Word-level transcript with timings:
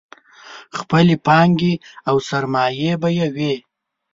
خپلې 0.77 1.15
پانګې 1.25 1.73
او 2.09 2.15
سرمایې 2.29 2.91
به 3.01 3.09
یې 3.17 3.27
وې. 3.35 3.53